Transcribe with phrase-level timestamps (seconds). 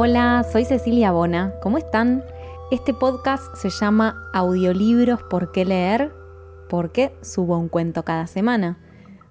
[0.00, 1.54] Hola, soy Cecilia Bona.
[1.60, 2.22] ¿Cómo están?
[2.70, 6.12] Este podcast se llama Audiolibros por qué leer
[6.68, 8.78] porque subo un cuento cada semana.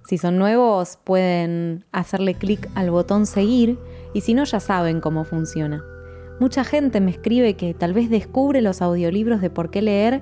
[0.09, 3.80] Si son nuevos pueden hacerle clic al botón seguir
[4.14, 5.86] y si no ya saben cómo funciona.
[6.41, 10.22] Mucha gente me escribe que tal vez descubre los audiolibros de por qué leer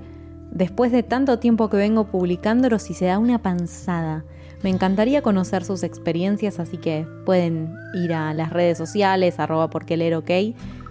[0.51, 4.25] después de tanto tiempo que vengo publicándolos y se da una panzada.
[4.63, 9.85] Me encantaría conocer sus experiencias, así que pueden ir a las redes sociales, arroba por
[9.85, 10.29] qué leer ok,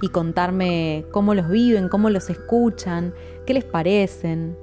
[0.03, 3.15] y contarme cómo los viven, cómo los escuchan,
[3.47, 4.57] qué les parecen.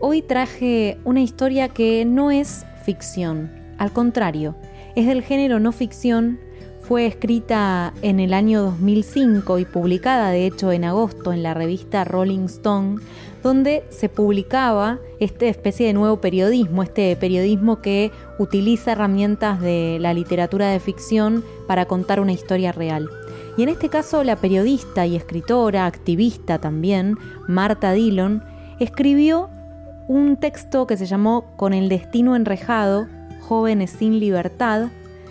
[0.00, 4.56] Hoy traje una historia que no es ficción, al contrario,
[4.94, 6.38] es del género no ficción,
[6.82, 12.04] fue escrita en el año 2005 y publicada de hecho en agosto en la revista
[12.04, 13.00] Rolling Stone,
[13.42, 20.14] donde se publicaba esta especie de nuevo periodismo, este periodismo que utiliza herramientas de la
[20.14, 23.08] literatura de ficción para contar una historia real.
[23.56, 27.16] Y en este caso la periodista y escritora, activista también,
[27.48, 28.42] Marta Dillon,
[28.78, 29.50] escribió
[30.08, 33.06] un texto que se llamó Con el destino enrejado,
[33.40, 34.88] jóvenes sin libertad,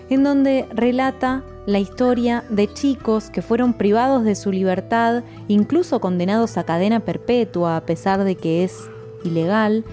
[0.10, 6.58] en donde relata la historia de chicos que fueron privados de su libertad, incluso condenados
[6.58, 8.90] a cadena perpetua a pesar de que es
[9.24, 9.86] ilegal,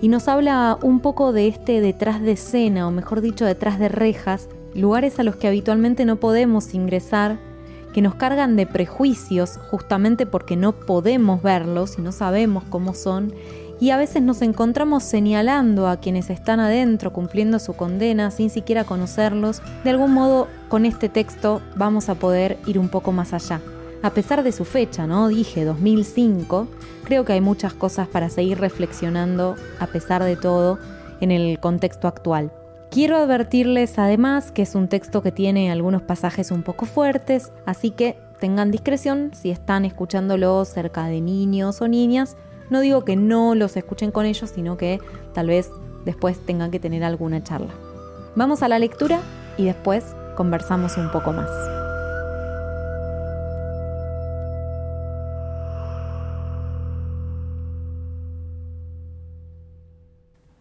[0.00, 3.88] y nos habla un poco de este detrás de escena, o mejor dicho, detrás de
[3.88, 7.40] rejas, lugares a los que habitualmente no podemos ingresar,
[7.92, 13.34] que nos cargan de prejuicios justamente porque no podemos verlos y no sabemos cómo son,
[13.84, 18.84] y a veces nos encontramos señalando a quienes están adentro cumpliendo su condena sin siquiera
[18.84, 19.60] conocerlos.
[19.84, 23.60] De algún modo, con este texto vamos a poder ir un poco más allá.
[24.02, 25.28] A pesar de su fecha, ¿no?
[25.28, 26.66] Dije 2005,
[27.04, 30.78] creo que hay muchas cosas para seguir reflexionando a pesar de todo
[31.20, 32.52] en el contexto actual.
[32.90, 37.90] Quiero advertirles además que es un texto que tiene algunos pasajes un poco fuertes, así
[37.90, 42.38] que tengan discreción si están escuchándolo cerca de niños o niñas
[42.70, 45.00] no digo que no los escuchen con ellos, sino que
[45.32, 45.70] tal vez
[46.04, 47.74] después tengan que tener alguna charla.
[48.36, 49.20] Vamos a la lectura
[49.56, 50.04] y después
[50.36, 51.50] conversamos un poco más.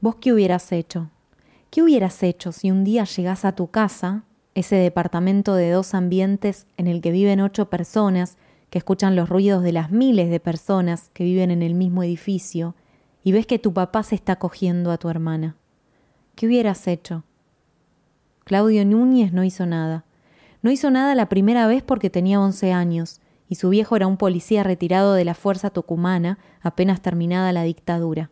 [0.02, 1.10] ¿Vos qué hubieras hecho?
[1.70, 6.68] ¿Qué hubieras hecho si un día llegás a tu casa, ese departamento de dos ambientes
[6.76, 8.38] en el que viven ocho personas
[8.74, 12.74] que escuchan los ruidos de las miles de personas que viven en el mismo edificio
[13.24, 15.56] y ves que tu papá se está cogiendo a tu hermana.
[16.34, 17.24] ¿Qué hubieras hecho?
[18.46, 20.06] Claudio Núñez no hizo nada.
[20.64, 24.18] No hizo nada la primera vez porque tenía once años y su viejo era un
[24.18, 28.32] policía retirado de la fuerza tucumana apenas terminada la dictadura.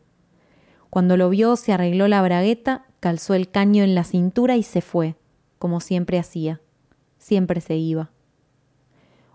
[0.90, 4.82] Cuando lo vio se arregló la bragueta, calzó el caño en la cintura y se
[4.82, 5.18] fue,
[5.60, 6.62] como siempre hacía.
[7.20, 8.10] Siempre se iba.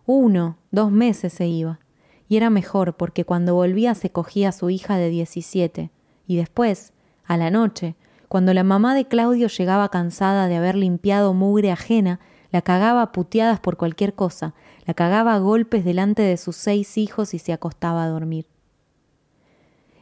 [0.07, 1.81] Uno, dos meses se iba.
[2.29, 5.91] Y era mejor porque cuando volvía se cogía a su hija de diecisiete.
[6.27, 6.93] Y después,
[7.25, 7.97] a la noche,
[8.29, 13.13] cuando la mamá de Claudio llegaba cansada de haber limpiado mugre ajena, la cagaba a
[13.13, 14.55] puteadas por cualquier cosa,
[14.87, 18.47] la cagaba a golpes delante de sus seis hijos y se acostaba a dormir.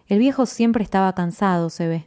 [0.06, 2.06] El viejo siempre estaba cansado, se ve,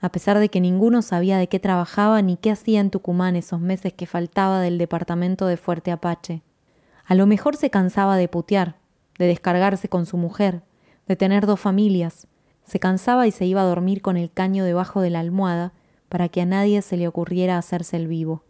[0.00, 3.60] a pesar de que ninguno sabía de qué trabajaba ni qué hacía en Tucumán esos
[3.60, 6.42] meses que faltaba del departamento de Fuerte Apache.
[7.06, 8.76] A lo mejor se cansaba de putear,
[9.18, 10.62] de descargarse con su mujer,
[11.06, 12.26] de tener dos familias.
[12.64, 15.72] Se cansaba y se iba a dormir con el caño debajo de la almohada
[16.08, 18.42] para que a nadie se le ocurriera hacerse el vivo.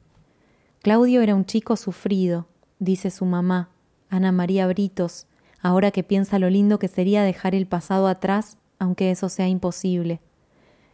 [0.81, 2.47] Claudio era un chico sufrido,
[2.79, 3.69] dice su mamá,
[4.09, 5.27] Ana María Britos,
[5.61, 10.21] ahora que piensa lo lindo que sería dejar el pasado atrás, aunque eso sea imposible.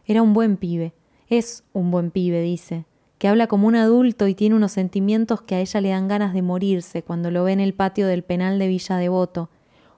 [0.05, 0.93] Era un buen pibe,
[1.29, 2.85] es un buen pibe, dice,
[3.23, 6.33] que habla como un adulto y tiene unos sentimientos que a ella le dan ganas
[6.33, 9.49] de morirse cuando lo ve en el patio del penal de Villa Devoto,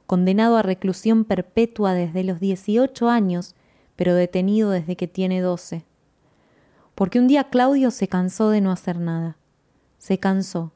[0.06, 3.56] condenado a reclusión perpetua desde los 18 años,
[3.96, 5.86] pero detenido desde que tiene 12.
[6.94, 9.38] Porque un día Claudio se cansó de no hacer nada.
[9.98, 10.72] Se cansó.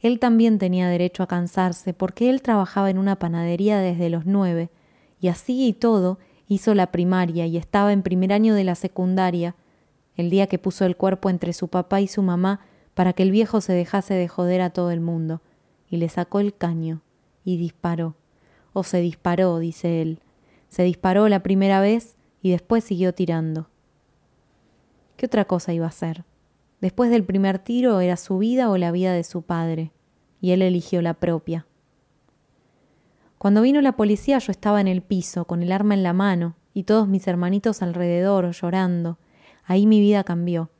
[0.00, 4.68] Él también tenía derecho a cansarse porque él trabajaba en una panadería desde los nueve,
[5.22, 6.18] y así y todo
[6.48, 9.54] hizo la primaria y estaba en primer año de la secundaria,
[10.16, 12.60] el día que puso el cuerpo entre su papá y su mamá
[12.94, 15.40] para que el viejo se dejase de joder a todo el mundo,
[15.88, 17.02] y le sacó el caño
[17.44, 18.16] y disparó.
[18.72, 20.20] O se disparó, dice él.
[20.68, 23.68] Se disparó la primera vez y después siguió tirando.
[25.16, 26.24] ¿Qué otra cosa iba a hacer?
[26.80, 29.92] Después del primer tiro era su vida o la vida de su padre,
[30.40, 31.66] y él eligió la propia.
[33.38, 36.56] Cuando vino la policía yo estaba en el piso, con el arma en la mano,
[36.72, 39.18] y todos mis hermanitos alrededor, llorando,
[39.64, 40.70] Ahí mi vida cambió.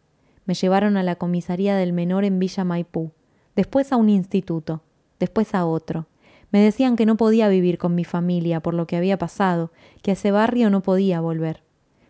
[0.44, 3.12] Me llevaron a la comisaría del menor en Villa Maipú,
[3.56, 4.82] después a un instituto,
[5.18, 6.06] después a otro.
[6.50, 9.72] Me decían que no podía vivir con mi familia por lo que había pasado,
[10.02, 11.62] que a ese barrio no podía volver,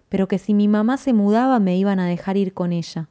[0.09, 3.09] pero que si mi mamá se mudaba me iban a dejar ir con ella.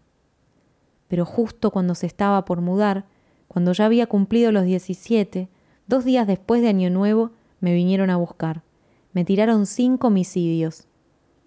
[1.07, 3.05] Pero justo cuando se estaba por mudar,
[3.47, 5.49] cuando ya había cumplido los 17,
[5.87, 8.63] dos días después de Año Nuevo, me vinieron a buscar.
[9.13, 10.87] Me tiraron cinco homicidios.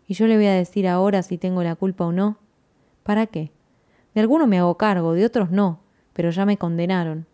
[0.06, 2.38] Y yo le voy a decir ahora si tengo la culpa o no.
[3.02, 3.50] ¿Para qué?
[4.14, 5.80] De algunos me hago cargo, de otros no,
[6.12, 7.26] pero ya me condenaron.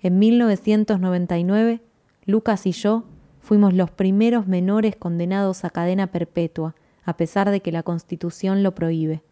[0.00, 1.80] En 1999,
[2.24, 3.04] Lucas y yo
[3.40, 6.74] fuimos los primeros menores condenados a cadena perpetua,
[7.04, 9.22] a pesar de que la Constitución lo prohíbe.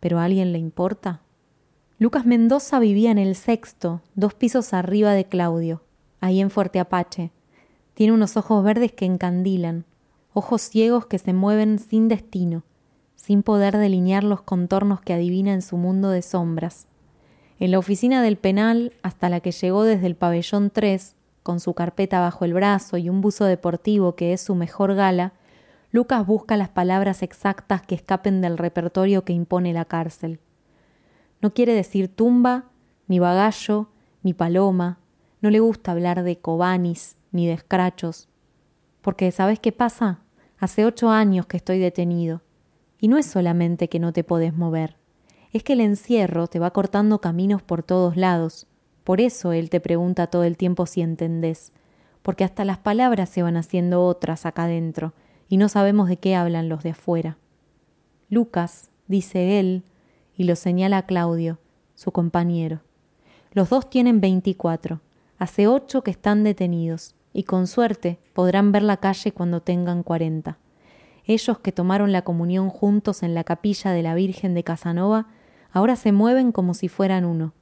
[0.00, 1.20] ¿Pero a alguien le importa?
[1.98, 5.82] Lucas Mendoza vivía en el sexto, dos pisos arriba de Claudio,
[6.20, 7.30] ahí en Fuerte Apache.
[7.94, 9.84] Tiene unos ojos verdes que encandilan,
[10.34, 12.62] ojos ciegos que se mueven sin destino,
[13.16, 16.86] sin poder delinear los contornos que adivina en su mundo de sombras.
[17.58, 21.74] En la oficina del penal, hasta la que llegó desde el pabellón 3, con su
[21.74, 25.32] carpeta bajo el brazo y un buzo deportivo que es su mejor gala,
[25.90, 30.40] Lucas busca las palabras exactas que escapen del repertorio que impone la cárcel.
[31.42, 32.70] No quiere decir tumba,
[33.08, 33.88] ni bagallo,
[34.22, 34.98] ni paloma,
[35.42, 38.28] no le gusta hablar de cobanis, ni de escrachos.
[39.02, 40.21] Porque, ¿sabes qué pasa?
[40.62, 42.40] Hace ocho años que estoy detenido.
[42.98, 44.96] Y no es solamente que no te podés mover
[45.52, 48.66] es que el encierro te va cortando caminos por todos lados.
[49.04, 51.72] Por eso él te pregunta todo el tiempo si entendés,
[52.22, 55.12] porque hasta las palabras se van haciendo otras acá dentro,
[55.48, 57.36] y no sabemos de qué hablan los de afuera.
[58.30, 59.82] Lucas, dice él,
[60.34, 61.58] y lo señala a Claudio,
[61.94, 62.80] su compañero.
[63.52, 65.00] Los dos tienen veinticuatro,
[65.38, 70.58] hace ocho que están detenidos, y con suerte podrán ver la calle cuando tengan cuarenta.
[71.24, 75.28] Ellos que tomaron la comunión juntos en la capilla de la Virgen de Casanova
[75.72, 77.52] ahora se mueven como si fueran uno.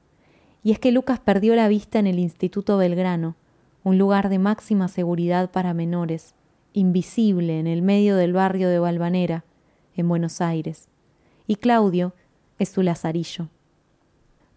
[0.62, 3.36] Y es que Lucas perdió la vista en el Instituto Belgrano,
[3.82, 6.34] un lugar de máxima seguridad para menores,
[6.72, 9.44] invisible en el medio del barrio de Valvanera,
[9.94, 10.88] en Buenos Aires.
[11.46, 12.14] Y Claudio
[12.58, 13.48] es su lazarillo.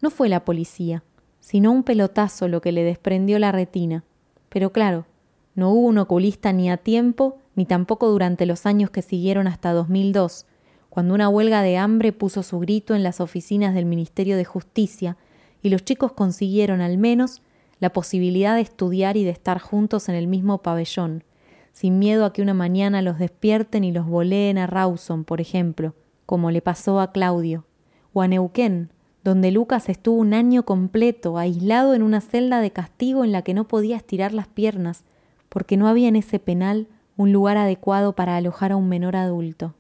[0.02, 1.04] No fue la policía,
[1.40, 4.04] sino un pelotazo lo que le desprendió la retina.
[4.54, 5.08] Pero claro,
[5.56, 9.74] no hubo un oculista ni a tiempo, ni tampoco durante los años que siguieron hasta
[9.74, 10.46] 2002,
[10.92, 15.18] cuando una huelga de hambre puso su grito en las oficinas del Ministerio de Justicia
[15.64, 17.42] y los chicos consiguieron al menos
[17.80, 21.24] la posibilidad de estudiar y de estar juntos en el mismo pabellón,
[21.72, 25.96] sin miedo a que una mañana los despierten y los voleen a Rawson, por ejemplo,
[26.28, 27.66] como le pasó a Claudio,
[28.14, 28.92] o a Neuquén,
[29.24, 33.54] donde Lucas estuvo un año completo aislado en una celda de castigo en la que
[33.54, 35.04] no podía estirar las piernas,
[35.50, 39.76] porque no había en ese penal un lugar adecuado para alojar a un menor adulto.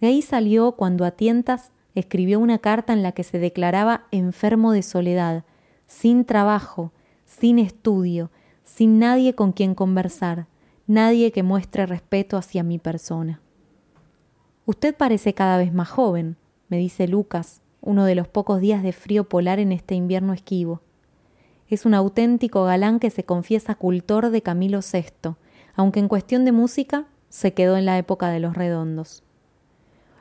[0.00, 4.72] De ahí salió cuando a tientas escribió una carta en la que se declaraba enfermo
[4.72, 5.44] de soledad,
[5.86, 6.92] sin trabajo,
[7.24, 8.30] sin estudio,
[8.62, 10.46] sin nadie con quien conversar,
[10.86, 13.40] nadie que muestre respeto hacia mi persona.
[14.66, 16.36] Usted parece cada vez más joven,
[16.68, 20.82] me dice Lucas, uno de los pocos días de frío polar en este invierno esquivo.
[21.68, 25.34] Es un auténtico galán que se confiesa cultor de Camilo VI,
[25.74, 29.22] aunque en cuestión de música se quedó en la época de los redondos.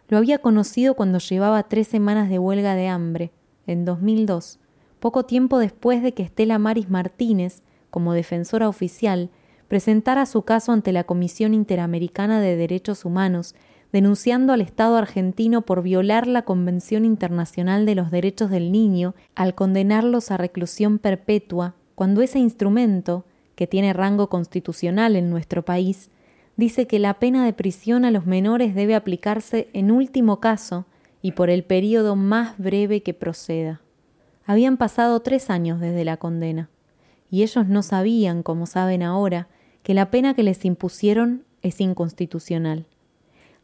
[0.10, 3.32] Lo había conocido cuando llevaba tres semanas de huelga de hambre,
[3.66, 4.60] en 2002,
[5.00, 9.30] poco tiempo después de que Estela Maris Martínez, como defensora oficial,
[9.68, 13.56] presentara su caso ante la Comisión Interamericana de Derechos Humanos,
[13.92, 19.56] denunciando al Estado argentino por violar la Convención Internacional de los Derechos del Niño al
[19.56, 23.26] condenarlos a reclusión perpetua, cuando ese instrumento,
[23.56, 26.10] que tiene rango constitucional en nuestro país,
[26.58, 30.86] dice que la pena de prisión a los menores debe aplicarse en último caso
[31.22, 33.82] y por el período más breve que proceda.
[34.46, 36.70] Habían pasado tres años desde la condena,
[37.30, 39.48] y ellos no sabían, como saben ahora,
[39.84, 42.86] que la pena que les impusieron es inconstitucional.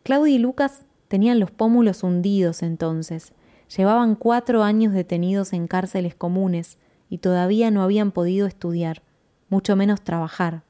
[0.03, 3.33] Claudia y Lucas tenían los pómulos hundidos entonces,
[3.75, 6.77] llevaban cuatro años detenidos en cárceles comunes
[7.09, 9.01] y todavía no habían podido estudiar,
[9.49, 10.63] mucho menos trabajar.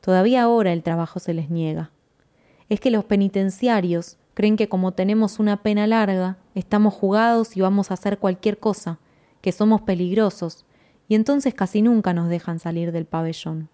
[0.00, 1.90] Todavía ahora el trabajo se les niega.
[2.68, 7.90] Es que los penitenciarios creen que como tenemos una pena larga, estamos jugados y vamos
[7.90, 8.98] a hacer cualquier cosa,
[9.40, 10.64] que somos peligrosos,
[11.08, 13.68] y entonces casi nunca nos dejan salir del pabellón.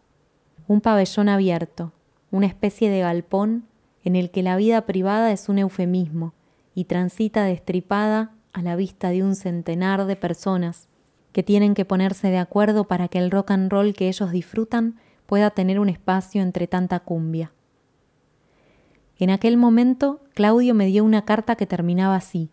[0.66, 1.92] Un pabellón abierto,
[2.30, 3.64] una especie de galpón
[4.08, 6.32] en el que la vida privada es un eufemismo
[6.74, 10.88] y transita destripada a la vista de un centenar de personas
[11.32, 14.96] que tienen que ponerse de acuerdo para que el rock and roll que ellos disfrutan
[15.26, 17.52] pueda tener un espacio entre tanta cumbia.
[19.18, 22.48] En aquel momento, Claudio me dio una carta que terminaba así.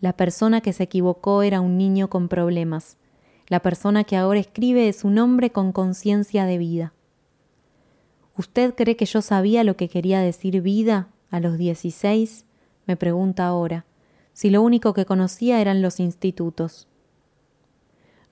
[0.00, 2.96] La persona que se equivocó era un niño con problemas.
[3.48, 6.94] La persona que ahora escribe es un hombre con conciencia de vida.
[8.38, 12.44] ¿Usted cree que yo sabía lo que quería decir vida a los 16?
[12.86, 13.86] Me pregunta ahora,
[14.34, 16.86] si lo único que conocía eran los institutos.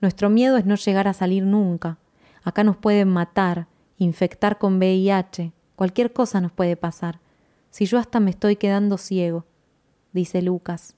[0.01, 1.97] Nuestro miedo es no llegar a salir nunca.
[2.43, 7.19] Acá nos pueden matar, infectar con VIH, cualquier cosa nos puede pasar.
[7.71, 9.45] Si yo hasta me estoy quedando ciego,
[10.13, 10.95] dice Lucas.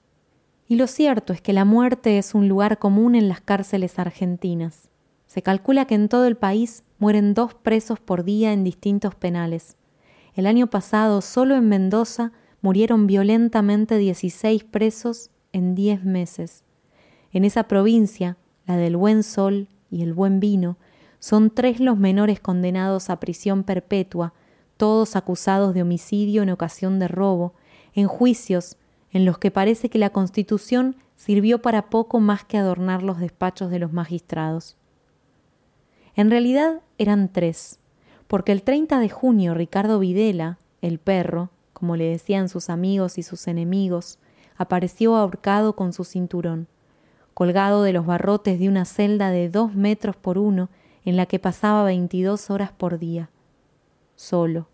[0.66, 4.90] Y lo cierto es que la muerte es un lugar común en las cárceles argentinas.
[5.26, 9.76] Se calcula que en todo el país mueren dos presos por día en distintos penales.
[10.34, 16.64] El año pasado, solo en Mendoza, murieron violentamente 16 presos en 10 meses.
[17.32, 18.36] En esa provincia,
[18.66, 20.76] la del buen sol y el buen vino,
[21.20, 24.34] son tres los menores condenados a prisión perpetua,
[24.76, 27.54] todos acusados de homicidio en ocasión de robo,
[27.94, 28.76] en juicios
[29.10, 33.70] en los que parece que la Constitución sirvió para poco más que adornar los despachos
[33.70, 34.77] de los magistrados.
[36.18, 37.78] En realidad eran tres,
[38.26, 43.22] porque el 30 de junio Ricardo Videla, el perro, como le decían sus amigos y
[43.22, 44.18] sus enemigos,
[44.56, 46.66] apareció ahorcado con su cinturón,
[47.34, 50.70] colgado de los barrotes de una celda de dos metros por uno
[51.04, 53.30] en la que pasaba veintidós horas por día.
[54.16, 54.66] Solo.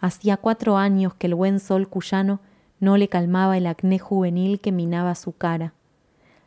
[0.00, 2.40] Hacía cuatro años que el buen sol cuyano
[2.80, 5.74] no le calmaba el acné juvenil que minaba su cara.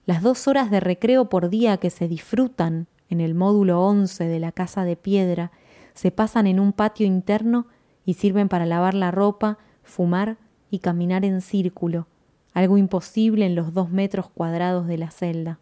[0.07, 4.39] Las dos horas de recreo por día que se disfrutan en el módulo once de
[4.39, 5.51] la casa de piedra
[5.94, 7.68] se pasan en un patio interno
[8.06, 10.38] y sirven para lavar la ropa, fumar
[10.72, 12.08] y caminar en círculo,
[12.53, 15.60] algo imposible en los dos metros cuadrados de la celda.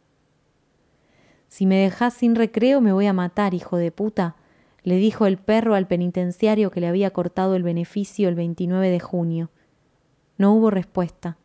[1.47, 4.35] Si me dejás sin recreo me voy a matar, hijo de puta,
[4.83, 8.99] le dijo el perro al penitenciario que le había cortado el beneficio el 29 de
[8.99, 9.49] junio.
[10.37, 11.37] No hubo respuesta.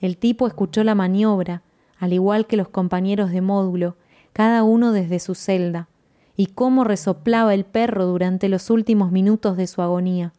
[0.00, 1.62] El tipo escuchó la maniobra,
[1.98, 3.96] al igual que los compañeros de módulo,
[4.32, 5.88] cada uno desde su celda,
[6.36, 10.32] y cómo resoplaba el perro durante los últimos minutos de su agonía.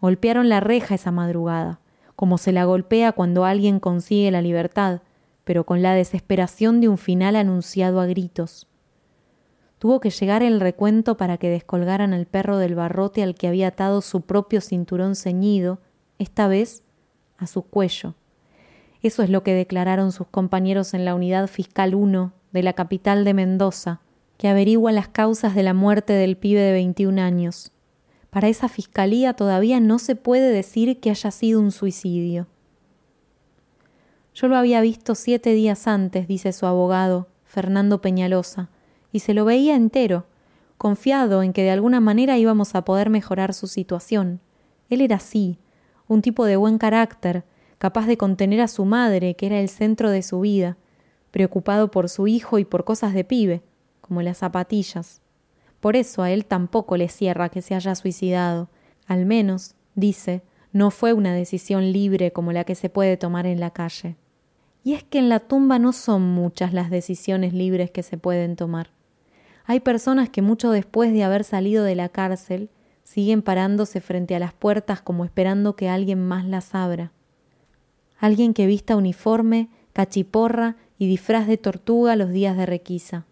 [0.00, 1.80] Golpearon la reja esa madrugada,
[2.14, 5.00] como se la golpea cuando alguien consigue la libertad,
[5.44, 8.66] pero con la desesperación de un final anunciado a gritos.
[9.78, 13.68] Tuvo que llegar el recuento para que descolgaran al perro del barrote al que había
[13.68, 15.80] atado su propio cinturón ceñido
[16.18, 16.84] esta vez
[17.38, 18.14] a su cuello.
[19.02, 23.24] Eso es lo que declararon sus compañeros en la Unidad Fiscal 1 de la capital
[23.24, 24.00] de Mendoza,
[24.36, 27.72] que averigua las causas de la muerte del pibe de 21 años.
[28.30, 32.46] Para esa fiscalía todavía no se puede decir que haya sido un suicidio.
[34.34, 38.70] Yo lo había visto siete días antes, dice su abogado, Fernando Peñalosa,
[39.12, 40.26] y se lo veía entero,
[40.78, 44.40] confiado en que de alguna manera íbamos a poder mejorar su situación.
[44.88, 45.58] Él era así,
[46.08, 47.44] un tipo de buen carácter,
[47.78, 50.76] capaz de contener a su madre, que era el centro de su vida,
[51.30, 53.62] preocupado por su hijo y por cosas de pibe,
[54.00, 55.20] como las zapatillas.
[55.80, 58.68] Por eso a él tampoco le cierra que se haya suicidado.
[59.06, 63.60] Al menos, dice, no fue una decisión libre como la que se puede tomar en
[63.60, 64.16] la calle.
[64.84, 68.56] Y es que en la tumba no son muchas las decisiones libres que se pueden
[68.56, 68.90] tomar.
[69.64, 72.70] Hay personas que mucho después de haber salido de la cárcel
[73.04, 77.12] siguen parándose frente a las puertas como esperando que alguien más las abra.
[78.18, 83.26] Alguien que vista uniforme, cachiporra y disfraz de tortuga los días de requisa.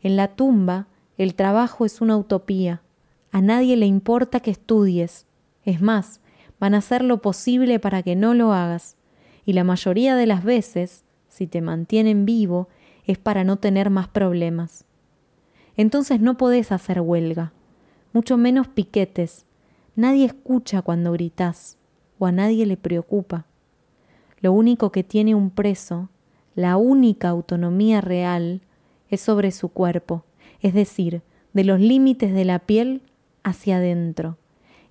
[0.00, 0.86] En la tumba,
[1.18, 2.82] el trabajo es una utopía.
[3.32, 5.26] A nadie le importa que estudies.
[5.64, 6.20] Es más,
[6.60, 8.96] van a hacer lo posible para que no lo hagas.
[9.44, 12.68] Y la mayoría de las veces, si te mantienen vivo,
[13.04, 14.84] es para no tener más problemas.
[15.76, 17.52] Entonces no podés hacer huelga
[18.12, 19.46] mucho menos piquetes.
[19.96, 21.78] Nadie escucha cuando gritas
[22.18, 23.46] o a nadie le preocupa.
[24.40, 26.08] Lo único que tiene un preso,
[26.60, 28.60] la única autonomía real,
[29.08, 30.24] es sobre su cuerpo,
[30.60, 33.02] es decir, de los límites de la piel
[33.42, 34.38] hacia adentro.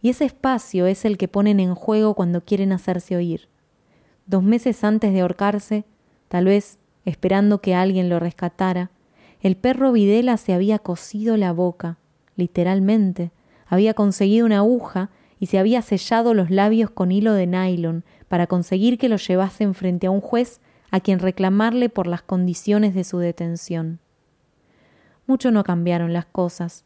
[0.01, 3.47] Y ese espacio es el que ponen en juego cuando quieren hacerse oír.
[4.25, 5.85] Dos meses antes de ahorcarse,
[6.27, 8.91] tal vez esperando que alguien lo rescatara,
[9.41, 11.97] el perro Videla se había cosido la boca
[12.39, 13.31] literalmente.
[13.67, 18.47] Había conseguido una aguja y se había sellado los labios con hilo de nylon para
[18.47, 20.59] conseguir que lo llevasen frente a un juez
[20.91, 23.99] a quien reclamarle por las condiciones de su detención.
[25.27, 26.85] Mucho no cambiaron las cosas.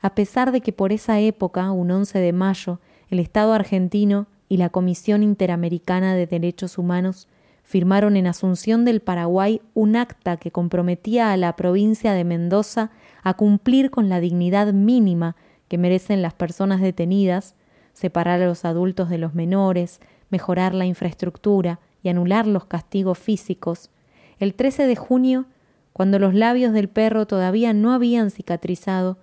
[0.00, 4.56] A pesar de que por esa época, un 11 de mayo, el Estado argentino y
[4.56, 7.28] la Comisión Interamericana de Derechos Humanos
[7.62, 12.90] firmaron en Asunción del Paraguay un acta que comprometía a la provincia de Mendoza
[13.24, 15.34] a cumplir con la dignidad mínima
[15.68, 17.56] que merecen las personas detenidas,
[17.92, 20.00] separar a los adultos de los menores,
[20.30, 23.90] mejorar la infraestructura y anular los castigos físicos,
[24.38, 25.46] el 13 de junio
[25.92, 29.18] cuando los labios del perro todavía no habían cicatrizado,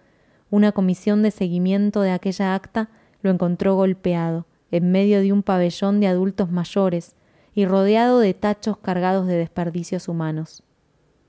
[0.49, 2.89] una comisión de seguimiento de aquella acta
[3.21, 7.15] lo encontró golpeado, en medio de un pabellón de adultos mayores
[7.55, 10.63] y rodeado de tachos cargados de desperdicios humanos.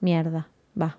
[0.01, 0.49] Mierda,
[0.81, 0.99] va.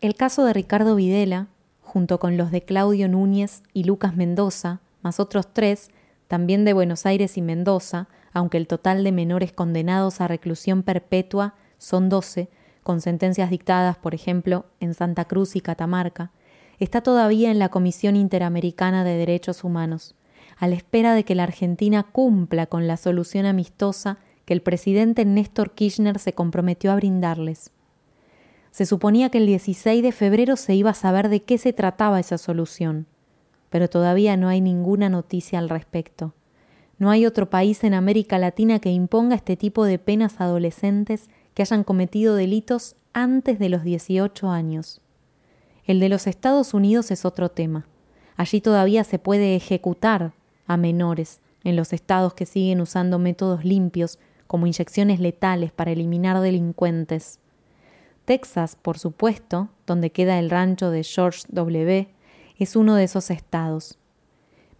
[0.00, 1.48] El caso de Ricardo Videla,
[1.80, 5.90] junto con los de Claudio Núñez y Lucas Mendoza, más otros tres,
[6.28, 11.54] también de Buenos Aires y Mendoza, aunque el total de menores condenados a reclusión perpetua
[11.78, 12.50] son doce,
[12.82, 16.32] con sentencias dictadas, por ejemplo, en Santa Cruz y Catamarca,
[16.78, 20.16] está todavía en la Comisión Interamericana de Derechos Humanos,
[20.58, 25.24] a la espera de que la Argentina cumpla con la solución amistosa que el presidente
[25.24, 27.70] Néstor Kirchner se comprometió a brindarles.
[28.70, 32.20] Se suponía que el 16 de febrero se iba a saber de qué se trataba
[32.20, 33.06] esa solución,
[33.70, 36.34] pero todavía no hay ninguna noticia al respecto.
[36.98, 41.28] No hay otro país en América Latina que imponga este tipo de penas a adolescentes
[41.54, 45.00] que hayan cometido delitos antes de los 18 años.
[45.84, 47.86] El de los Estados Unidos es otro tema.
[48.36, 50.32] Allí todavía se puede ejecutar
[50.66, 56.40] a menores en los estados que siguen usando métodos limpios como inyecciones letales para eliminar
[56.40, 57.40] delincuentes.
[58.24, 62.08] Texas, por supuesto, donde queda el rancho de George W.,
[62.58, 63.98] es uno de esos estados.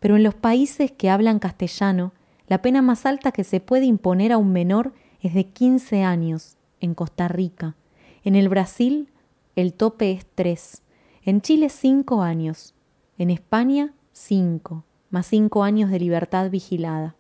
[0.01, 2.13] Pero en los países que hablan castellano,
[2.49, 6.57] la pena más alta que se puede imponer a un menor es de 15 años
[6.81, 7.77] en Costa Rica.
[8.25, 9.09] En el Brasil
[9.57, 10.83] el tope es 3.
[11.23, 12.75] En Chile 5 años.
[13.19, 17.17] En España 5, más 5 años de libertad vigilada.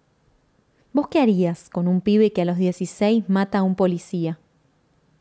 [0.93, 4.39] ¿Vos qué harías con un pibe que a los 16 mata a un policía?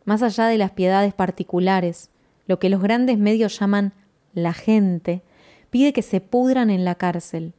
[0.04, 2.12] Más allá de las piedades particulares,
[2.48, 3.94] lo que los grandes medios llaman
[4.34, 5.24] la gente,
[5.76, 7.52] pide que se pudran en la cárcel.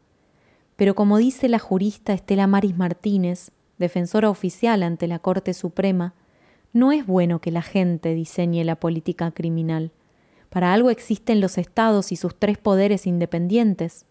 [0.76, 6.14] Pero como dice la jurista Estela Maris Martínez, defensora oficial ante la Corte Suprema,
[6.72, 9.90] no es bueno que la gente diseñe la política criminal.
[10.48, 14.06] Para algo existen los estados y sus tres poderes independientes.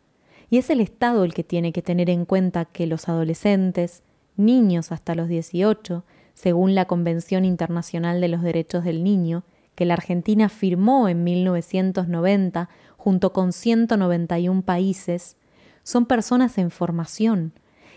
[0.51, 4.03] Y es el Estado el que tiene que tener en cuenta que los adolescentes,
[4.38, 6.03] niños hasta los 18,
[6.36, 12.69] según la Convención Internacional de los Derechos del Niño, que la Argentina firmó en 1990
[13.06, 15.38] junto con 191 países,
[15.84, 17.54] son personas en formación,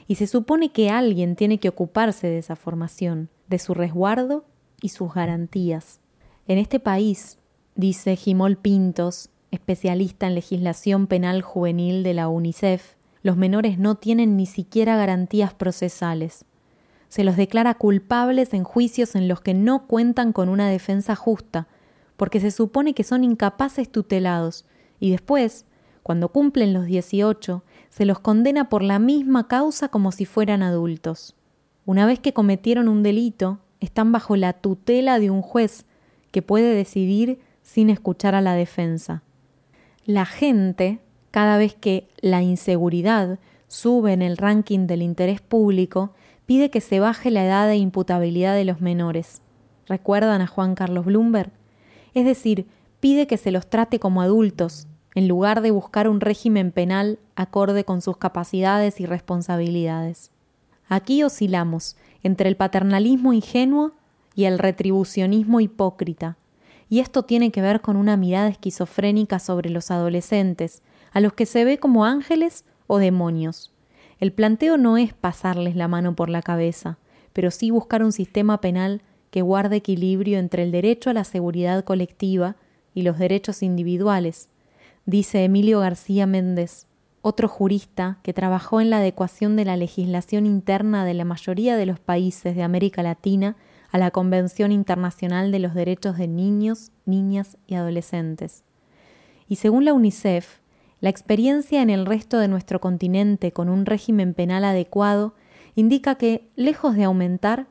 [0.06, 4.44] y se supone que alguien tiene que ocuparse de esa formación, de su resguardo
[4.82, 6.00] y sus garantías.
[6.46, 7.38] En este país,
[7.74, 14.36] dice Jimol Pintos, especialista en legislación penal juvenil de la UNICEF, los menores no tienen
[14.36, 16.44] ni siquiera garantías procesales.
[17.08, 21.66] Se los declara culpables en juicios en los que no cuentan con una defensa justa,
[22.18, 24.66] porque se supone que son incapaces tutelados,
[25.00, 25.64] y después,
[26.02, 31.34] cuando cumplen los 18, se los condena por la misma causa como si fueran adultos.
[31.84, 35.86] Una vez que cometieron un delito, están bajo la tutela de un juez
[36.30, 39.22] que puede decidir sin escuchar a la defensa.
[40.04, 46.12] La gente, cada vez que la inseguridad sube en el ranking del interés público,
[46.46, 49.42] pide que se baje la edad de imputabilidad de los menores.
[49.86, 51.52] ¿Recuerdan a Juan Carlos Bloomberg?
[52.14, 52.66] Es decir,
[53.00, 57.84] pide que se los trate como adultos, en lugar de buscar un régimen penal acorde
[57.84, 60.30] con sus capacidades y responsabilidades.
[60.88, 63.92] Aquí oscilamos entre el paternalismo ingenuo
[64.34, 66.36] y el retribucionismo hipócrita,
[66.88, 70.82] y esto tiene que ver con una mirada esquizofrénica sobre los adolescentes,
[71.12, 73.72] a los que se ve como ángeles o demonios.
[74.20, 76.98] El planteo no es pasarles la mano por la cabeza,
[77.32, 81.84] pero sí buscar un sistema penal que guarde equilibrio entre el derecho a la seguridad
[81.84, 82.56] colectiva
[82.98, 84.48] y los derechos individuales,
[85.06, 86.88] dice Emilio García Méndez,
[87.22, 91.86] otro jurista que trabajó en la adecuación de la legislación interna de la mayoría de
[91.86, 93.54] los países de América Latina
[93.92, 98.64] a la Convención Internacional de los Derechos de Niños, Niñas y Adolescentes.
[99.48, 100.58] Y según la UNICEF,
[101.00, 105.34] la experiencia en el resto de nuestro continente con un régimen penal adecuado
[105.76, 107.68] indica que, lejos de aumentar,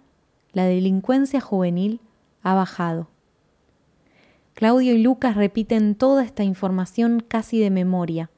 [0.53, 1.99] la delincuencia juvenil
[2.43, 3.09] ha bajado.
[4.57, 8.31] Claudio y Lucas repiten toda esta información casi de memoria.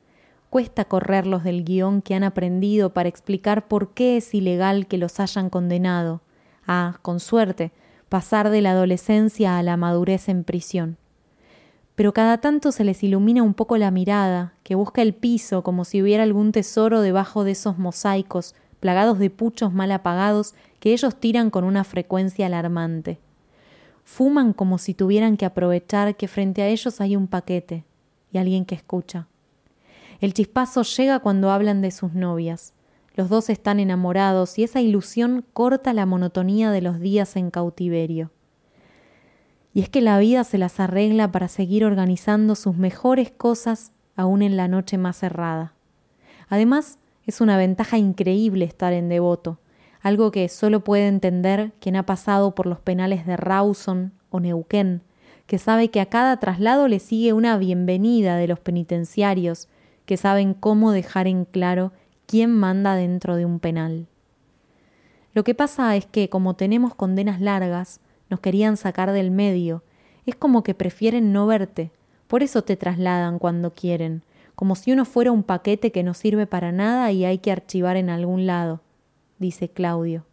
[0.50, 5.22] Cuesta correrlos del guion que han aprendido para explicar por qué es ilegal que los
[5.22, 6.20] hayan condenado
[6.68, 7.72] a, con suerte,
[8.10, 10.98] pasar de la adolescencia a la madurez en prisión.
[11.96, 15.86] Pero cada tanto se les ilumina un poco la mirada, que busca el piso como
[15.86, 21.16] si hubiera algún tesoro debajo de esos mosaicos plagados de puchos mal apagados que ellos
[21.16, 23.20] tiran con una frecuencia alarmante.
[24.10, 27.86] Fuman como si tuvieran que aprovechar que frente a ellos hay un paquete
[28.34, 29.28] y alguien que escucha.
[30.20, 32.74] El chispazo llega cuando hablan de sus novias.
[33.14, 38.32] Los dos están enamorados y esa ilusión corta la monotonía de los días en cautiverio.
[39.76, 44.42] Y es que la vida se las arregla para seguir organizando sus mejores cosas aún
[44.42, 45.76] en la noche más cerrada.
[46.50, 49.60] Además, es una ventaja increíble estar en devoto,
[50.02, 55.02] algo que solo puede entender quien ha pasado por los penales de Rawson o Neuquén,
[55.46, 59.68] que sabe que a cada traslado le sigue una bienvenida de los penitenciarios,
[60.06, 61.92] que saben cómo dejar en claro
[62.26, 64.08] quién manda dentro de un penal.
[65.34, 69.84] Lo que pasa es que como tenemos condenas largas, nos querían sacar del medio,
[70.26, 71.92] es como que prefieren no verte,
[72.28, 74.24] por eso te trasladan cuando quieren,
[74.56, 77.98] como si uno fuera un paquete que no sirve para nada y hay que archivar
[77.98, 78.82] en algún lado,
[79.40, 80.26] dice Claudio.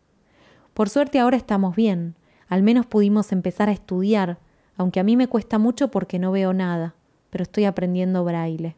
[0.75, 2.17] Por suerte ahora estamos bien,
[2.49, 4.39] al menos pudimos empezar a estudiar,
[4.77, 6.95] aunque a mí me cuesta mucho porque no veo nada,
[7.31, 8.77] pero estoy aprendiendo braille.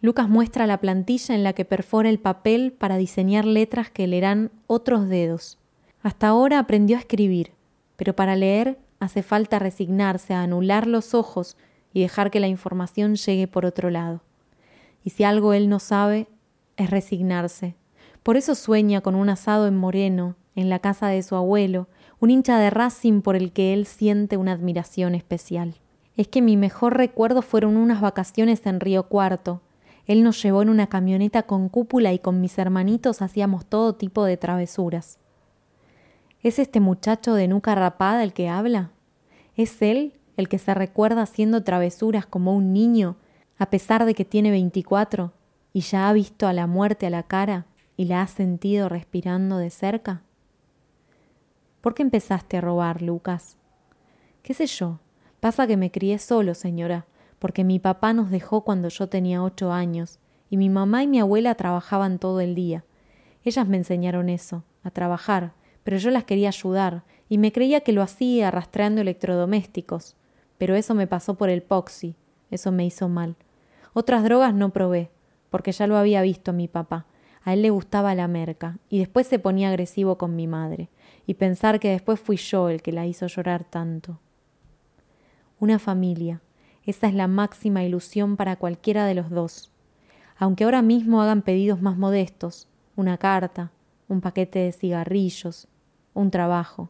[0.00, 4.50] Lucas muestra la plantilla en la que perfora el papel para diseñar letras que leerán
[4.66, 5.58] otros dedos.
[6.02, 7.52] Hasta ahora aprendió a escribir,
[7.96, 11.56] pero para leer hace falta resignarse a anular los ojos
[11.92, 14.22] y dejar que la información llegue por otro lado.
[15.02, 16.28] Y si algo él no sabe,
[16.76, 17.74] es resignarse.
[18.22, 21.88] Por eso sueña con un asado en Moreno, en la casa de su abuelo,
[22.20, 25.76] un hincha de Racing por el que él siente una admiración especial.
[26.16, 29.62] Es que mi mejor recuerdo fueron unas vacaciones en Río Cuarto.
[30.06, 34.24] Él nos llevó en una camioneta con cúpula y con mis hermanitos hacíamos todo tipo
[34.24, 35.18] de travesuras.
[36.42, 38.90] ¿Es este muchacho de nuca rapada el que habla?
[39.54, 43.16] ¿Es él el que se recuerda haciendo travesuras como un niño,
[43.58, 45.32] a pesar de que tiene veinticuatro
[45.72, 47.66] y ya ha visto a la muerte a la cara
[47.98, 50.22] y la ha sentido respirando de cerca?
[51.80, 53.56] ¿Por qué empezaste a robar, Lucas?
[54.42, 55.00] ¿Qué sé yo?
[55.40, 57.06] Pasa que me crié solo, señora,
[57.40, 61.18] porque mi papá nos dejó cuando yo tenía ocho años, y mi mamá y mi
[61.18, 62.84] abuela trabajaban todo el día.
[63.42, 67.92] Ellas me enseñaron eso, a trabajar, pero yo las quería ayudar, y me creía que
[67.92, 70.14] lo hacía arrastrando electrodomésticos.
[70.56, 72.14] Pero eso me pasó por el poxy,
[72.52, 73.34] eso me hizo mal.
[73.92, 75.10] Otras drogas no probé,
[75.50, 77.07] porque ya lo había visto a mi papá.
[77.44, 80.88] A él le gustaba la merca, y después se ponía agresivo con mi madre
[81.26, 84.18] y pensar que después fui yo el que la hizo llorar tanto.
[85.60, 86.40] Una familia,
[86.84, 89.70] esa es la máxima ilusión para cualquiera de los dos.
[90.38, 93.72] Aunque ahora mismo hagan pedidos más modestos, una carta,
[94.08, 95.68] un paquete de cigarrillos,
[96.14, 96.88] un trabajo.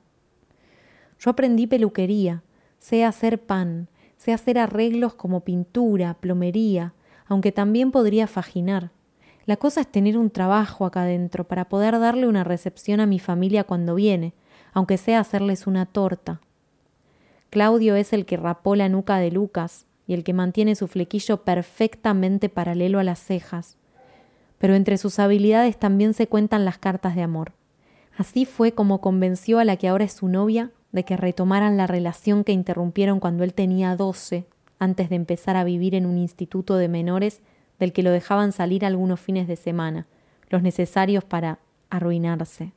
[1.19, 2.43] Yo aprendí peluquería,
[2.79, 6.95] sé hacer pan, sé hacer arreglos como pintura, plomería,
[7.27, 8.93] aunque también podría faginar.
[9.49, 13.19] La cosa es tener un trabajo acá adentro para poder darle una recepción a mi
[13.19, 14.35] familia cuando viene,
[14.75, 16.43] aunque sea hacerles una torta.
[17.49, 21.45] Claudio es el que rapó la nuca de Lucas y el que mantiene su flequillo
[21.45, 23.79] perfectamente paralelo a las cejas.
[24.59, 27.53] Pero entre sus habilidades también se cuentan las cartas de amor.
[28.19, 31.87] Así fue como convenció a la que ahora es su novia de que retomaran la
[31.87, 34.45] relación que interrumpieron cuando él tenía doce,
[34.79, 37.41] antes de empezar a vivir en un instituto de menores
[37.79, 40.07] del que lo dejaban salir algunos fines de semana,
[40.51, 41.59] los necesarios para
[41.91, 42.73] arruinarse.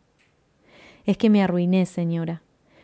[1.05, 2.41] Es que me arruiné, señora,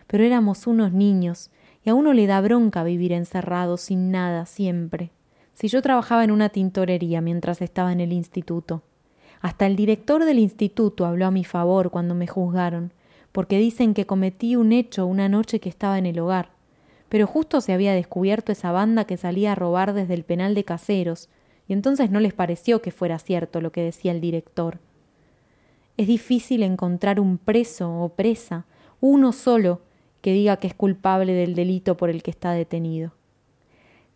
[0.07, 1.51] pero éramos unos niños,
[1.83, 5.11] y a uno le da bronca vivir encerrado sin nada siempre.
[5.53, 8.83] Si yo trabajaba en una tintorería mientras estaba en el instituto.
[9.41, 12.91] Hasta el director del instituto habló a mi favor cuando me juzgaron,
[13.31, 16.49] porque dicen que cometí un hecho una noche que estaba en el hogar.
[17.09, 20.63] Pero justo se había descubierto esa banda que salía a robar desde el penal de
[20.63, 21.29] caseros,
[21.67, 24.79] y entonces no les pareció que fuera cierto lo que decía el director.
[25.97, 28.65] Es difícil encontrar un preso o presa,
[29.01, 29.81] uno solo,
[30.21, 33.13] que diga que es culpable del delito por el que está detenido.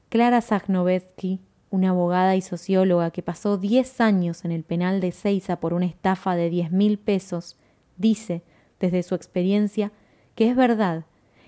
[0.09, 5.59] Clara Zagnovetsky, una abogada y socióloga que pasó diez años en el penal de Ceiza
[5.59, 7.57] por una estafa de diez mil pesos,
[7.97, 8.43] dice,
[8.79, 9.91] desde su experiencia,
[10.35, 11.05] que es verdad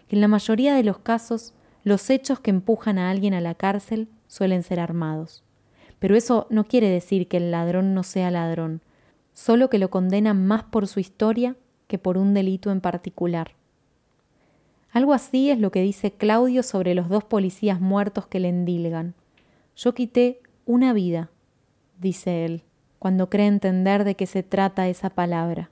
[0.08, 3.56] que en la mayoría de los casos los hechos que empujan a alguien a la
[3.56, 5.44] cárcel suelen ser armados.
[6.04, 8.82] Pero eso no quiere decir que el ladrón no sea ladrón,
[9.32, 11.56] solo que lo condenan más por su historia
[11.88, 13.52] que por un delito en particular.
[14.92, 19.14] Algo así es lo que dice Claudio sobre los dos policías muertos que le endilgan.
[19.78, 21.30] Yo quité una vida,
[22.02, 22.64] dice él,
[23.00, 25.70] cuando cree entender de qué se trata esa palabra.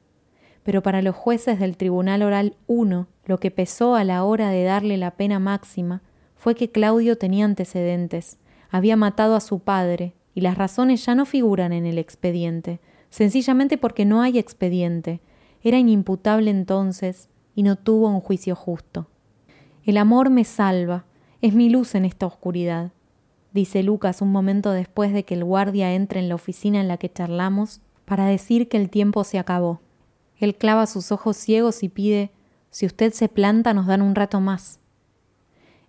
[0.64, 4.64] Pero para los jueces del Tribunal Oral 1, lo que pesó a la hora de
[4.64, 6.02] darle la pena máxima
[6.38, 8.38] fue que Claudio tenía antecedentes,
[8.70, 13.78] había matado a su padre, y las razones ya no figuran en el expediente, sencillamente
[13.78, 15.22] porque no hay expediente.
[15.62, 19.08] Era inimputable entonces y no tuvo un juicio justo.
[19.84, 21.06] El amor me salva,
[21.42, 22.92] es mi luz en esta oscuridad,
[23.54, 26.98] dice Lucas un momento después de que el guardia entre en la oficina en la
[26.98, 29.82] que charlamos para decir que el tiempo se acabó.
[30.38, 32.32] Él clava sus ojos ciegos y pide
[32.70, 34.80] si usted se planta nos dan un rato más.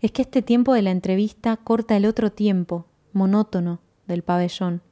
[0.01, 3.81] es que este tiempo de la entrevista corta el otro tiempo, monótono,
[4.13, 4.83] del pabellón.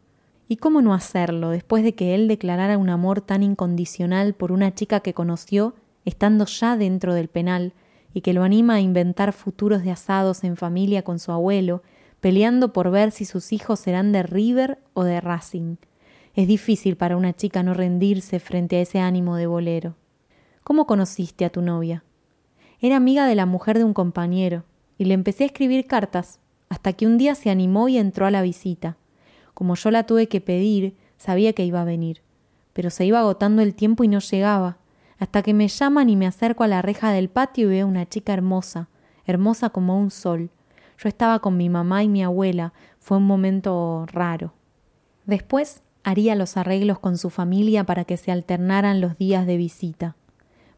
[0.48, 4.74] ¿Y cómo no hacerlo después de que él declarara un amor tan incondicional por una
[4.74, 7.72] chica que conoció estando ya dentro del penal
[8.12, 11.82] y que lo anima a inventar futuros de asados en familia con su abuelo,
[12.20, 15.76] peleando por ver si sus hijos serán de River o de Racing?
[16.34, 19.94] Es difícil para una chica no rendirse frente a ese ánimo de bolero.
[20.64, 22.02] ¿Cómo conociste a tu novia?
[22.80, 24.64] Era amiga de la mujer de un compañero,
[24.98, 28.30] y le empecé a escribir cartas, hasta que un día se animó y entró a
[28.30, 28.96] la visita.
[29.60, 32.22] Como yo la tuve que pedir, sabía que iba a venir,
[32.72, 34.78] pero se iba agotando el tiempo y no llegaba,
[35.18, 38.08] hasta que me llaman y me acerco a la reja del patio y veo una
[38.08, 38.88] chica hermosa,
[39.26, 40.48] hermosa como un sol.
[40.96, 44.54] Yo estaba con mi mamá y mi abuela, fue un momento raro.
[45.26, 50.16] Después haría los arreglos con su familia para que se alternaran los días de visita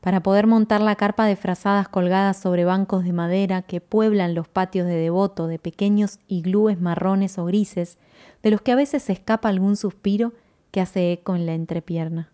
[0.03, 4.49] para poder montar la carpa de frazadas colgadas sobre bancos de madera que pueblan los
[4.49, 7.99] patios de devoto de pequeños iglúes marrones o grises,
[8.43, 10.33] de los que a veces se escapa algún suspiro
[10.73, 12.33] que hace eco en la entrepierna.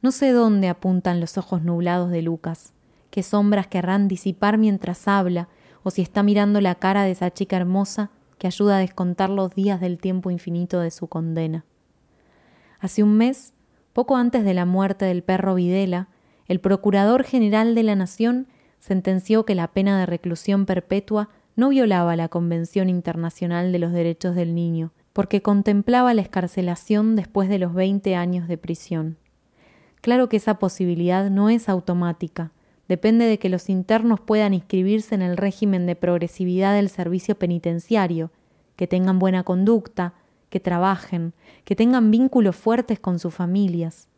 [0.00, 2.72] No sé dónde apuntan los ojos nublados de Lucas,
[3.10, 5.50] qué sombras querrán disipar mientras habla,
[5.82, 9.54] o si está mirando la cara de esa chica hermosa que ayuda a descontar los
[9.54, 11.66] días del tiempo infinito de su condena.
[12.80, 13.52] Hace un mes,
[13.92, 16.08] poco antes de la muerte del perro Videla,
[16.46, 22.16] el Procurador General de la Nación sentenció que la pena de reclusión perpetua no violaba
[22.16, 27.72] la Convención Internacional de los Derechos del Niño, porque contemplaba la escarcelación después de los
[27.72, 29.16] 20 años de prisión.
[30.00, 32.52] Claro que esa posibilidad no es automática,
[32.88, 38.30] depende de que los internos puedan inscribirse en el régimen de progresividad del servicio penitenciario,
[38.76, 40.14] que tengan buena conducta,
[40.50, 41.32] que trabajen,
[41.64, 44.08] que tengan vínculos fuertes con sus familias.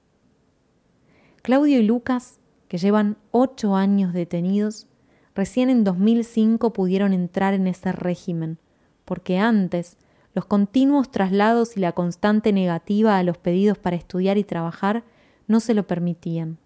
[1.46, 4.88] Claudio y Lucas, que llevan ocho años detenidos,
[5.32, 8.58] recién en 2005 pudieron entrar en ese régimen,
[9.04, 9.96] porque antes
[10.34, 15.04] los continuos traslados y la constante negativa a los pedidos para estudiar y trabajar
[15.46, 16.58] no se lo permitían.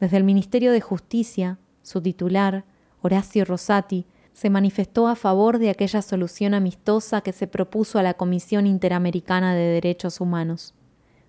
[0.00, 2.64] Desde el Ministerio de Justicia, su titular,
[3.00, 8.14] Horacio Rosati, se manifestó a favor de aquella solución amistosa que se propuso a la
[8.14, 10.74] Comisión Interamericana de Derechos Humanos.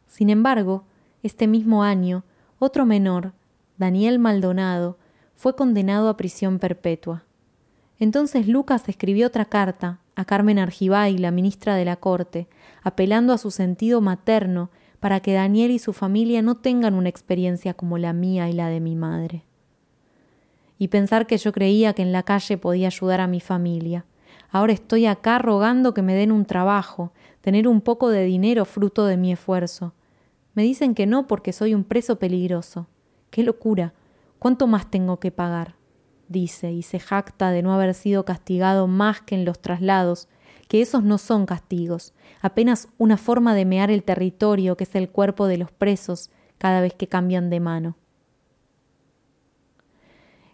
[0.08, 0.86] Sin embargo,
[1.24, 2.24] este mismo año,
[2.60, 3.34] otro menor,
[3.78, 4.98] Daniel Maldonado,
[5.36, 7.24] fue condenado a prisión perpetua.
[8.00, 12.48] Entonces Lucas escribió otra carta a Carmen Argibay, la ministra de la Corte,
[12.84, 17.74] apelando a su sentido materno para que Daniel y su familia no tengan una experiencia
[17.74, 19.44] como la mía y la de mi madre.
[20.80, 24.06] Y pensar que yo creía que en la calle podía ayudar a mi familia.
[24.50, 29.06] Ahora estoy acá rogando que me den un trabajo, tener un poco de dinero fruto
[29.06, 29.94] de mi esfuerzo,
[30.58, 32.88] me dicen que no porque soy un preso peligroso.
[33.30, 33.94] ¡Qué locura!
[34.40, 35.76] ¿Cuánto más tengo que pagar?
[36.30, 40.28] dice, y se jacta de no haber sido castigado más que en los traslados,
[40.68, 45.10] que esos no son castigos, apenas una forma de mear el territorio que es el
[45.10, 47.96] cuerpo de los presos cada vez que cambian de mano.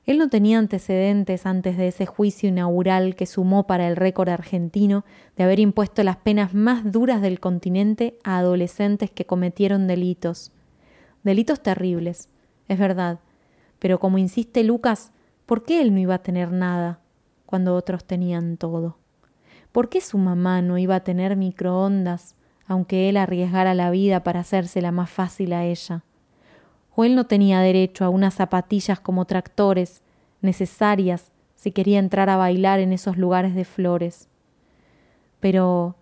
[0.06, 5.06] Él no tenía antecedentes antes de ese juicio inaugural que sumó para el récord argentino
[5.38, 10.52] de haber impuesto las penas más duras del continente a adolescentes que cometieron delitos.
[11.24, 12.28] Delitos terribles,
[12.68, 13.20] es verdad,
[13.80, 15.14] pero como insiste Lucas,
[15.46, 17.00] ¿por qué él no iba a tener nada
[17.46, 18.98] cuando otros tenían todo?
[19.72, 22.36] ¿Por qué su mamá no iba a tener microondas,
[22.68, 26.04] aunque él arriesgara la vida para hacérsela más fácil a ella?
[26.96, 30.02] O él no tenía derecho a unas zapatillas como tractores,
[30.42, 34.28] necesarias si quería entrar a bailar en esos lugares de flores.
[35.40, 35.96] Pero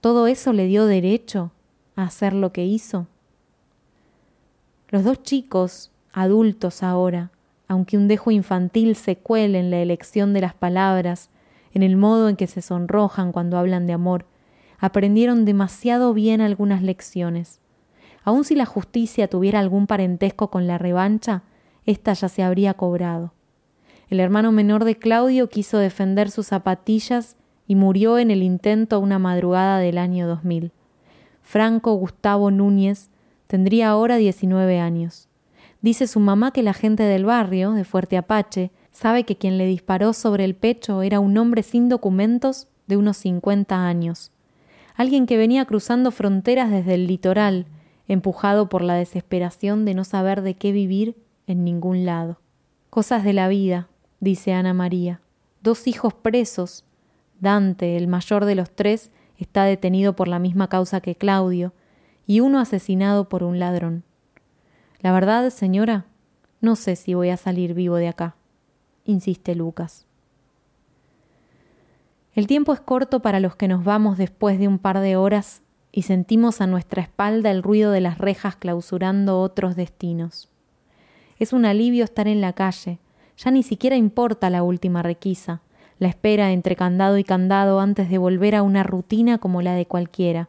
[0.00, 1.52] todo eso le dio derecho
[1.96, 3.06] a hacer lo que hizo.
[4.88, 7.30] Los dos chicos, adultos ahora,
[7.68, 11.30] aunque un dejo infantil se cuele en la elección de las palabras,
[11.72, 14.26] en el modo en que se sonrojan cuando hablan de amor,
[14.78, 17.60] aprendieron demasiado bien algunas lecciones.
[18.24, 21.42] Aun si la justicia tuviera algún parentesco con la revancha,
[21.86, 23.32] ésta ya se habría cobrado.
[24.08, 29.18] El hermano menor de Claudio quiso defender sus zapatillas y murió en el intento una
[29.18, 30.72] madrugada del año 2000.
[31.42, 33.10] Franco Gustavo Núñez
[33.46, 35.28] tendría ahora 19 años.
[35.82, 39.66] Dice su mamá que la gente del barrio, de Fuerte Apache, sabe que quien le
[39.66, 44.30] disparó sobre el pecho era un hombre sin documentos de unos 50 años.
[44.94, 47.66] Alguien que venía cruzando fronteras desde el litoral,
[48.08, 52.38] empujado por la desesperación de no saber de qué vivir en ningún lado.
[52.90, 53.88] Cosas de la vida,
[54.20, 55.20] dice Ana María.
[55.62, 56.84] Dos hijos presos.
[57.40, 61.72] Dante, el mayor de los tres, está detenido por la misma causa que Claudio,
[62.26, 64.04] y uno asesinado por un ladrón.
[65.00, 66.06] La verdad, señora,
[66.60, 68.36] no sé si voy a salir vivo de acá,
[69.04, 70.06] insiste Lucas.
[72.34, 75.62] El tiempo es corto para los que nos vamos después de un par de horas
[75.96, 80.48] y sentimos a nuestra espalda el ruido de las rejas clausurando otros destinos.
[81.38, 82.98] Es un alivio estar en la calle,
[83.36, 85.60] ya ni siquiera importa la última requisa,
[86.00, 89.86] la espera entre candado y candado antes de volver a una rutina como la de
[89.86, 90.48] cualquiera.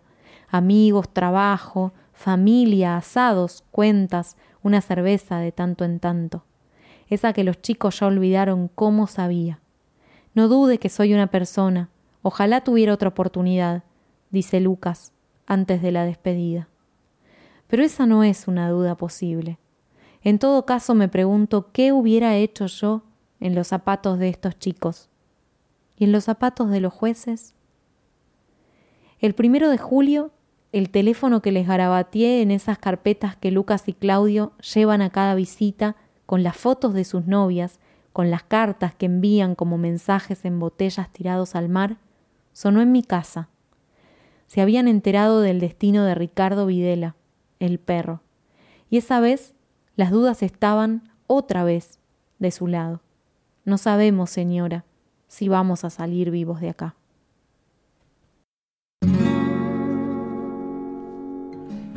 [0.49, 6.43] Amigos, trabajo, familia, asados, cuentas, una cerveza de tanto en tanto.
[7.07, 9.59] Esa que los chicos ya olvidaron cómo sabía.
[10.33, 11.89] No dude que soy una persona.
[12.23, 13.83] Ojalá tuviera otra oportunidad,
[14.31, 15.11] dice Lucas
[15.47, 16.67] antes de la despedida.
[17.67, 19.57] Pero esa no es una duda posible.
[20.21, 23.03] En todo caso me pregunto qué hubiera hecho yo
[23.39, 25.09] en los zapatos de estos chicos.
[25.97, 27.53] ¿Y en los zapatos de los jueces?
[29.19, 30.31] El primero de julio,
[30.71, 35.35] el teléfono que les garabateé en esas carpetas que Lucas y Claudio llevan a cada
[35.35, 37.79] visita con las fotos de sus novias,
[38.11, 41.97] con las cartas que envían como mensajes en botellas tirados al mar,
[42.51, 43.49] sonó en mi casa.
[44.47, 47.15] Se habían enterado del destino de Ricardo Videla,
[47.59, 48.21] el perro,
[48.89, 49.53] y esa vez
[49.95, 51.99] las dudas estaban otra vez
[52.39, 53.01] de su lado.
[53.63, 54.85] No sabemos, señora,
[55.27, 56.95] si vamos a salir vivos de acá.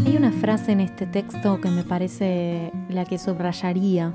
[0.06, 4.14] Hay una frase en este texto que me parece la que subrayaría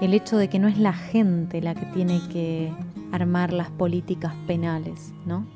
[0.00, 2.72] el hecho de que no es la gente la que tiene que
[3.12, 5.46] armar las políticas penales, ¿no?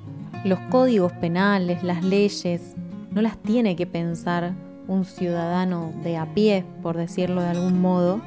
[0.45, 2.75] Los códigos penales, las leyes,
[3.13, 4.55] no las tiene que pensar
[4.89, 8.21] un ciudadano de a pie, por decirlo de algún modo,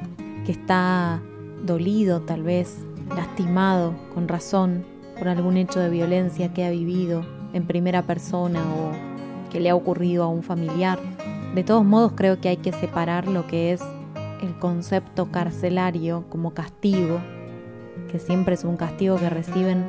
[0.46, 1.20] que está
[1.62, 4.86] dolido tal vez, lastimado con razón
[5.18, 9.74] por algún hecho de violencia que ha vivido en primera persona o que le ha
[9.74, 10.98] ocurrido a un familiar.
[11.54, 13.82] De todos modos creo que hay que separar lo que es
[14.40, 17.20] el concepto carcelario como castigo,
[18.10, 19.84] que siempre es un castigo que reciben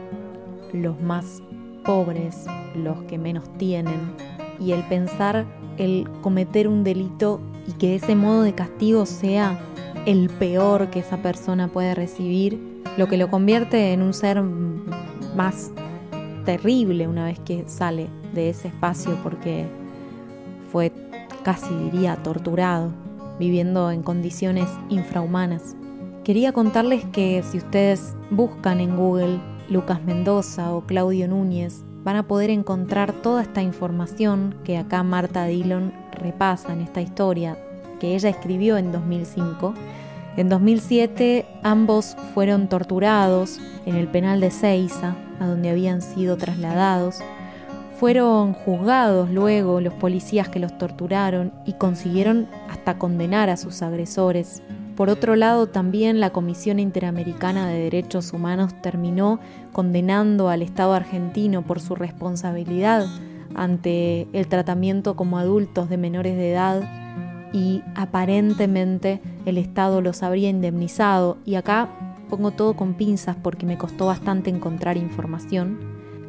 [0.73, 1.41] los más
[1.87, 2.45] pobres,
[2.75, 4.13] los que menos tienen,
[4.59, 5.45] y el pensar
[5.77, 9.59] el cometer un delito y que ese modo de castigo sea
[10.05, 14.41] el peor que esa persona puede recibir, lo que lo convierte en un ser
[15.35, 15.71] más
[16.45, 19.65] terrible una vez que sale de ese espacio porque
[20.71, 20.91] fue
[21.43, 22.91] casi diría torturado,
[23.39, 25.75] viviendo en condiciones infrahumanas.
[26.23, 32.27] Quería contarles que si ustedes buscan en Google Lucas Mendoza o Claudio Núñez, van a
[32.27, 37.57] poder encontrar toda esta información que acá Marta Dillon repasa en esta historia
[37.99, 39.73] que ella escribió en 2005.
[40.37, 47.19] En 2007 ambos fueron torturados en el penal de Ceiza, a donde habían sido trasladados.
[47.99, 54.61] Fueron juzgados luego los policías que los torturaron y consiguieron hasta condenar a sus agresores.
[54.97, 59.39] Por otro lado, también la Comisión Interamericana de Derechos Humanos terminó
[59.71, 63.05] condenando al Estado argentino por su responsabilidad
[63.53, 66.81] ante el tratamiento como adultos de menores de edad
[67.53, 71.37] y aparentemente el Estado los habría indemnizado.
[71.45, 71.89] Y acá
[72.27, 75.77] pongo todo con pinzas porque me costó bastante encontrar información.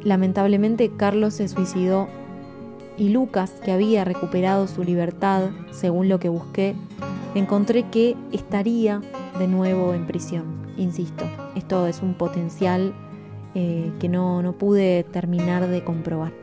[0.03, 2.07] Lamentablemente Carlos se suicidó
[2.99, 6.75] y Lucas, que había recuperado su libertad, según lo que busqué,
[7.35, 9.01] encontré que estaría
[9.37, 10.67] de nuevo en prisión.
[10.77, 12.93] Insisto, esto es un potencial
[13.55, 16.33] eh, que no, no pude terminar de comprobar.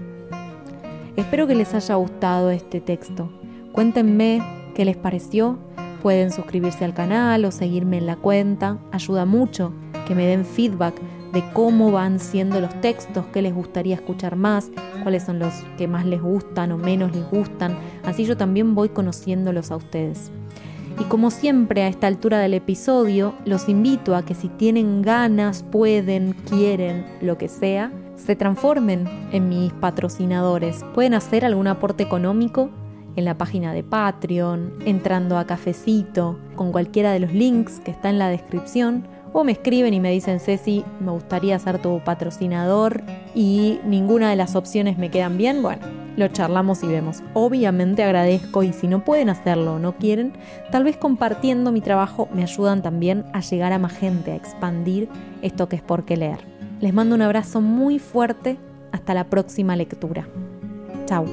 [1.17, 3.31] Espero que les haya gustado este texto.
[3.73, 4.43] Cuéntenme
[4.75, 5.59] qué les pareció.
[6.03, 8.79] Pueden suscribirse al canal o seguirme en la cuenta.
[8.93, 9.73] Ayuda mucho
[10.07, 10.95] que me den feedback
[11.33, 14.71] de cómo van siendo los textos, qué les gustaría escuchar más,
[15.03, 17.77] cuáles son los que más les gustan o menos les gustan.
[18.05, 20.31] Así yo también voy conociéndolos a ustedes.
[20.99, 25.63] Y como siempre a esta altura del episodio, los invito a que si tienen ganas,
[25.63, 30.85] pueden, quieren, lo que sea, se transformen en mis patrocinadores.
[30.95, 32.71] Pueden hacer algún aporte económico
[33.15, 38.09] en la página de Patreon, entrando a Cafecito, con cualquiera de los links que está
[38.09, 39.07] en la descripción
[39.39, 43.03] o me escriben y me dicen, Ceci, me gustaría ser tu patrocinador
[43.35, 45.83] y ninguna de las opciones me quedan bien, bueno,
[46.17, 47.23] lo charlamos y vemos.
[47.35, 50.33] Obviamente agradezco y si no pueden hacerlo o no quieren,
[50.73, 55.11] tal vez compartiendo mi trabajo me ayudan también a llegar a más gente, a expandir
[55.43, 56.39] esto que es por qué leer.
[56.81, 58.57] Les mando un abrazo muy fuerte,
[58.91, 60.27] hasta la próxima lectura.
[61.05, 61.27] Chao.